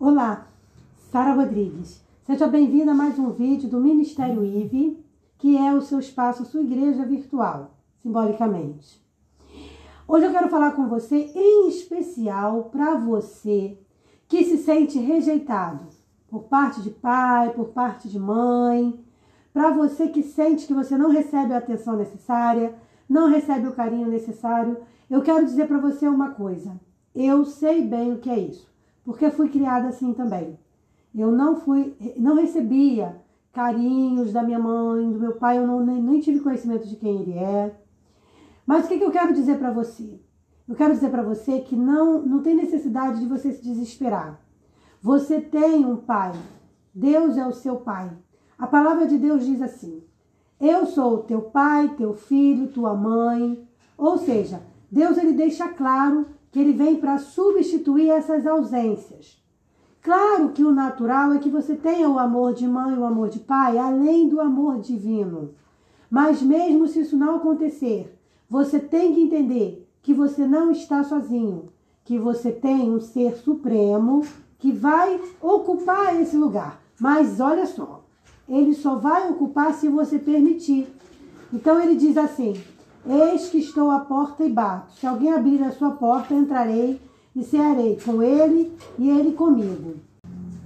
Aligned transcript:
Olá, 0.00 0.46
Sara 1.10 1.32
Rodrigues. 1.32 2.00
Seja 2.22 2.46
bem-vinda 2.46 2.92
a 2.92 2.94
mais 2.94 3.18
um 3.18 3.30
vídeo 3.30 3.68
do 3.68 3.80
Ministério 3.80 4.44
IVE, 4.44 5.04
que 5.36 5.56
é 5.58 5.74
o 5.74 5.82
seu 5.82 5.98
espaço, 5.98 6.44
sua 6.44 6.60
igreja 6.60 7.04
virtual, 7.04 7.72
simbolicamente. 8.00 9.04
Hoje 10.06 10.26
eu 10.26 10.30
quero 10.30 10.48
falar 10.48 10.70
com 10.70 10.86
você, 10.86 11.32
em 11.34 11.68
especial 11.68 12.70
para 12.70 12.94
você 12.94 13.76
que 14.28 14.44
se 14.44 14.58
sente 14.58 15.00
rejeitado 15.00 15.88
por 16.30 16.44
parte 16.44 16.80
de 16.80 16.90
pai, 16.90 17.50
por 17.50 17.70
parte 17.70 18.08
de 18.08 18.20
mãe, 18.20 19.04
para 19.52 19.72
você 19.72 20.06
que 20.06 20.22
sente 20.22 20.68
que 20.68 20.74
você 20.74 20.96
não 20.96 21.10
recebe 21.10 21.52
a 21.52 21.58
atenção 21.58 21.96
necessária, 21.96 22.72
não 23.08 23.28
recebe 23.28 23.66
o 23.66 23.74
carinho 23.74 24.06
necessário, 24.06 24.76
eu 25.10 25.22
quero 25.22 25.44
dizer 25.44 25.66
para 25.66 25.78
você 25.78 26.06
uma 26.06 26.30
coisa. 26.30 26.78
Eu 27.12 27.44
sei 27.44 27.84
bem 27.84 28.12
o 28.12 28.18
que 28.18 28.30
é 28.30 28.38
isso, 28.38 28.70
porque 29.08 29.30
fui 29.30 29.48
criada 29.48 29.88
assim 29.88 30.12
também. 30.12 30.58
Eu 31.14 31.32
não 31.32 31.56
fui, 31.56 31.96
não 32.18 32.34
recebia 32.34 33.16
carinhos 33.54 34.34
da 34.34 34.42
minha 34.42 34.58
mãe, 34.58 35.10
do 35.10 35.18
meu 35.18 35.32
pai, 35.32 35.56
eu 35.56 35.66
não, 35.66 35.80
nem, 35.80 36.02
nem 36.02 36.20
tive 36.20 36.40
conhecimento 36.40 36.86
de 36.86 36.94
quem 36.94 37.22
ele 37.22 37.32
é. 37.32 37.74
Mas 38.66 38.84
o 38.84 38.88
que, 38.88 38.98
que 38.98 39.04
eu 39.04 39.10
quero 39.10 39.32
dizer 39.32 39.58
para 39.58 39.72
você? 39.72 40.20
Eu 40.68 40.74
quero 40.74 40.92
dizer 40.92 41.08
para 41.08 41.22
você 41.22 41.60
que 41.60 41.74
não, 41.74 42.20
não 42.20 42.42
tem 42.42 42.54
necessidade 42.54 43.20
de 43.20 43.26
você 43.26 43.50
se 43.52 43.62
desesperar. 43.62 44.38
Você 45.00 45.40
tem 45.40 45.86
um 45.86 45.96
pai. 45.96 46.32
Deus 46.94 47.38
é 47.38 47.46
o 47.46 47.52
seu 47.54 47.76
pai. 47.76 48.10
A 48.58 48.66
palavra 48.66 49.06
de 49.06 49.16
Deus 49.16 49.46
diz 49.46 49.62
assim: 49.62 50.04
Eu 50.60 50.84
sou 50.84 51.22
teu 51.22 51.40
pai, 51.40 51.94
teu 51.96 52.12
filho, 52.12 52.68
tua 52.68 52.92
mãe. 52.92 53.66
Ou 53.96 54.18
seja, 54.18 54.60
Deus 54.90 55.16
ele 55.16 55.32
deixa 55.32 55.66
claro 55.66 56.26
que 56.50 56.58
ele 56.58 56.72
vem 56.72 56.96
para 56.96 57.18
substituir 57.18 58.10
essas 58.10 58.46
ausências. 58.46 59.42
Claro 60.02 60.50
que 60.50 60.64
o 60.64 60.72
natural 60.72 61.32
é 61.32 61.38
que 61.38 61.50
você 61.50 61.74
tenha 61.74 62.08
o 62.08 62.18
amor 62.18 62.54
de 62.54 62.66
mãe, 62.66 62.96
o 62.96 63.04
amor 63.04 63.28
de 63.28 63.40
pai, 63.40 63.76
além 63.76 64.28
do 64.28 64.40
amor 64.40 64.78
divino. 64.80 65.54
Mas 66.10 66.40
mesmo 66.40 66.86
se 66.86 67.00
isso 67.00 67.16
não 67.16 67.36
acontecer, 67.36 68.16
você 68.48 68.78
tem 68.78 69.14
que 69.14 69.20
entender 69.20 69.86
que 70.02 70.14
você 70.14 70.46
não 70.46 70.70
está 70.70 71.04
sozinho, 71.04 71.66
que 72.04 72.18
você 72.18 72.50
tem 72.50 72.90
um 72.90 73.00
ser 73.00 73.36
supremo 73.36 74.24
que 74.58 74.72
vai 74.72 75.20
ocupar 75.42 76.18
esse 76.20 76.36
lugar. 76.36 76.80
Mas 76.98 77.40
olha 77.40 77.66
só, 77.66 78.02
ele 78.48 78.72
só 78.72 78.96
vai 78.96 79.30
ocupar 79.30 79.74
se 79.74 79.88
você 79.88 80.18
permitir. 80.18 80.88
Então 81.52 81.80
ele 81.80 81.94
diz 81.94 82.16
assim: 82.16 82.54
Eis 83.06 83.48
que 83.48 83.58
estou 83.58 83.90
à 83.90 84.00
porta 84.00 84.44
e 84.44 84.52
bato. 84.52 84.92
Se 84.94 85.06
alguém 85.06 85.32
abrir 85.32 85.62
a 85.62 85.72
sua 85.72 85.92
porta, 85.92 86.34
entrarei 86.34 87.00
e 87.34 87.42
cearei 87.42 87.98
com 88.04 88.22
ele 88.22 88.72
e 88.98 89.08
ele 89.08 89.32
comigo. 89.32 89.94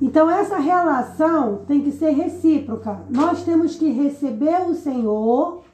Então, 0.00 0.30
essa 0.30 0.58
relação 0.58 1.62
tem 1.66 1.82
que 1.82 1.90
ser 1.90 2.10
recíproca. 2.10 3.00
Nós 3.10 3.42
temos 3.42 3.74
que 3.76 3.90
receber 3.90 4.68
o 4.68 4.74
Senhor, 4.74 5.64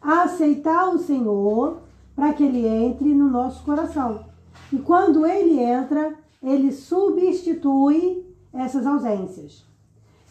aceitar 0.00 0.88
o 0.88 0.98
Senhor, 0.98 1.78
para 2.16 2.32
que 2.32 2.44
ele 2.44 2.66
entre 2.66 3.14
no 3.14 3.28
nosso 3.28 3.62
coração. 3.64 4.24
E 4.72 4.78
quando 4.78 5.26
ele 5.26 5.60
entra, 5.60 6.14
ele 6.42 6.72
substitui 6.72 8.24
essas 8.52 8.86
ausências. 8.86 9.66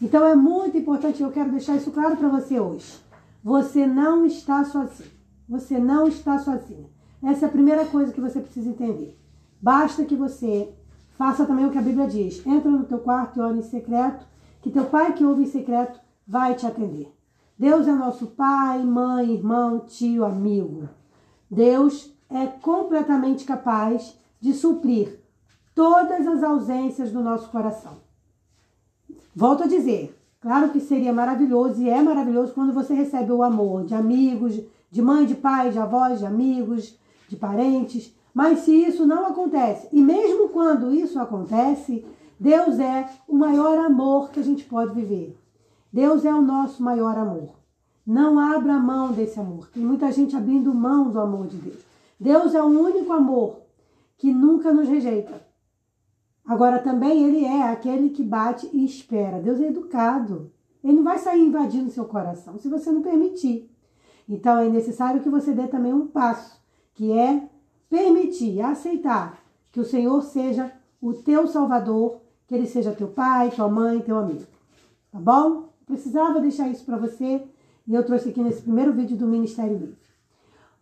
Então, 0.02 0.24
é 0.24 0.34
muito 0.34 0.76
importante, 0.76 1.22
eu 1.22 1.30
quero 1.30 1.50
deixar 1.50 1.76
isso 1.76 1.90
claro 1.92 2.16
para 2.16 2.28
você 2.28 2.58
hoje. 2.58 2.98
Você 3.42 3.86
não 3.86 4.26
está 4.26 4.64
sozinho. 4.64 5.17
Você 5.48 5.78
não 5.78 6.06
está 6.06 6.38
sozinha. 6.38 6.88
Essa 7.22 7.46
é 7.46 7.48
a 7.48 7.52
primeira 7.52 7.86
coisa 7.86 8.12
que 8.12 8.20
você 8.20 8.40
precisa 8.40 8.68
entender. 8.68 9.18
Basta 9.60 10.04
que 10.04 10.14
você 10.14 10.72
faça 11.12 11.44
também 11.44 11.66
o 11.66 11.70
que 11.70 11.78
a 11.78 11.82
Bíblia 11.82 12.06
diz. 12.06 12.46
Entra 12.46 12.70
no 12.70 12.84
teu 12.84 12.98
quarto 12.98 13.38
e 13.38 13.40
ore 13.40 13.58
em 13.58 13.62
secreto, 13.62 14.26
que 14.60 14.70
teu 14.70 14.84
pai 14.84 15.14
que 15.14 15.24
ouve 15.24 15.42
em 15.42 15.46
secreto 15.46 16.00
vai 16.26 16.54
te 16.54 16.66
atender. 16.66 17.12
Deus 17.58 17.88
é 17.88 17.92
nosso 17.92 18.28
pai, 18.28 18.84
mãe, 18.84 19.32
irmão, 19.32 19.80
tio, 19.80 20.24
amigo. 20.24 20.88
Deus 21.50 22.14
é 22.30 22.46
completamente 22.46 23.44
capaz 23.44 24.16
de 24.40 24.52
suprir 24.52 25.18
todas 25.74 26.26
as 26.26 26.42
ausências 26.42 27.10
do 27.10 27.22
nosso 27.22 27.48
coração. 27.50 27.96
Volto 29.34 29.64
a 29.64 29.66
dizer, 29.66 30.17
claro 30.40 30.70
que 30.70 30.80
seria 30.80 31.12
maravilhoso 31.12 31.80
e 31.82 31.88
é 31.88 32.02
maravilhoso 32.02 32.52
quando 32.52 32.72
você 32.72 32.94
recebe 32.94 33.32
o 33.32 33.42
amor 33.42 33.84
de 33.84 33.94
amigos, 33.94 34.60
de 34.90 35.02
mãe, 35.02 35.26
de 35.26 35.34
pai, 35.34 35.70
de 35.70 35.78
avós, 35.78 36.20
de 36.20 36.26
amigos, 36.26 36.98
de 37.28 37.36
parentes. 37.36 38.14
Mas 38.32 38.60
se 38.60 38.72
isso 38.72 39.06
não 39.06 39.26
acontece, 39.26 39.88
e 39.92 40.00
mesmo 40.00 40.48
quando 40.48 40.94
isso 40.94 41.18
acontece, 41.18 42.04
Deus 42.38 42.78
é 42.78 43.08
o 43.26 43.34
maior 43.34 43.78
amor 43.78 44.30
que 44.30 44.40
a 44.40 44.44
gente 44.44 44.64
pode 44.64 44.94
viver. 44.94 45.36
Deus 45.92 46.24
é 46.24 46.32
o 46.32 46.42
nosso 46.42 46.82
maior 46.82 47.16
amor. 47.16 47.50
Não 48.06 48.38
abra 48.38 48.78
mão 48.78 49.12
desse 49.12 49.38
amor. 49.40 49.68
Tem 49.68 49.82
muita 49.82 50.10
gente 50.12 50.36
abrindo 50.36 50.72
mão 50.72 51.10
do 51.10 51.20
amor 51.20 51.46
de 51.46 51.56
Deus. 51.56 51.80
Deus 52.18 52.54
é 52.54 52.62
o 52.62 52.66
único 52.66 53.12
amor 53.12 53.58
que 54.16 54.32
nunca 54.32 54.72
nos 54.72 54.88
rejeita. 54.88 55.47
Agora 56.48 56.78
também 56.78 57.24
ele 57.24 57.44
é 57.44 57.62
aquele 57.64 58.08
que 58.08 58.22
bate 58.22 58.70
e 58.72 58.82
espera. 58.82 59.38
Deus 59.38 59.60
é 59.60 59.68
educado. 59.68 60.50
Ele 60.82 60.94
não 60.94 61.04
vai 61.04 61.18
sair 61.18 61.44
invadindo 61.44 61.90
seu 61.90 62.06
coração 62.06 62.56
se 62.56 62.70
você 62.70 62.90
não 62.90 63.02
permitir. 63.02 63.70
Então 64.26 64.58
é 64.58 64.66
necessário 64.66 65.20
que 65.20 65.28
você 65.28 65.52
dê 65.52 65.66
também 65.66 65.92
um 65.92 66.06
passo, 66.06 66.58
que 66.94 67.12
é 67.12 67.46
permitir, 67.90 68.62
aceitar 68.62 69.42
que 69.70 69.78
o 69.78 69.84
Senhor 69.84 70.22
seja 70.22 70.72
o 71.02 71.12
teu 71.12 71.46
Salvador, 71.46 72.22
que 72.46 72.54
Ele 72.54 72.66
seja 72.66 72.92
teu 72.92 73.08
pai, 73.08 73.50
tua 73.50 73.68
mãe, 73.68 74.00
teu 74.00 74.16
amigo. 74.16 74.46
Tá 75.12 75.18
bom? 75.18 75.68
Precisava 75.84 76.40
deixar 76.40 76.68
isso 76.68 76.84
para 76.86 76.96
você 76.96 77.46
e 77.86 77.94
eu 77.94 78.04
trouxe 78.04 78.30
aqui 78.30 78.42
nesse 78.42 78.62
primeiro 78.62 78.94
vídeo 78.94 79.18
do 79.18 79.26
Ministério 79.26 79.76
Livre. 79.76 79.98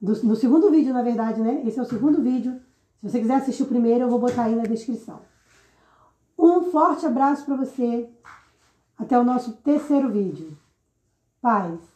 Do, 0.00 0.12
no 0.24 0.36
segundo 0.36 0.70
vídeo, 0.70 0.94
na 0.94 1.02
verdade, 1.02 1.40
né? 1.40 1.62
Esse 1.64 1.80
é 1.80 1.82
o 1.82 1.86
segundo 1.86 2.22
vídeo. 2.22 2.60
Se 3.00 3.10
você 3.10 3.18
quiser 3.18 3.34
assistir 3.34 3.64
o 3.64 3.66
primeiro, 3.66 4.04
eu 4.04 4.08
vou 4.08 4.20
botar 4.20 4.44
aí 4.44 4.54
na 4.54 4.62
descrição. 4.62 5.20
Um 6.46 6.70
forte 6.70 7.04
abraço 7.04 7.44
para 7.44 7.56
você. 7.56 8.08
Até 8.96 9.18
o 9.18 9.24
nosso 9.24 9.54
terceiro 9.56 10.08
vídeo. 10.08 10.56
Paz. 11.42 11.95